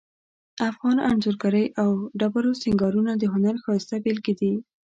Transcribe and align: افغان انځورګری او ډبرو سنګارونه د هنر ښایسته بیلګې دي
افغان 0.69 0.97
انځورګری 1.09 1.65
او 1.81 1.89
ډبرو 2.19 2.51
سنګارونه 2.61 3.11
د 3.17 3.23
هنر 3.33 3.55
ښایسته 3.63 3.95
بیلګې 4.03 4.33
دي 4.39 4.53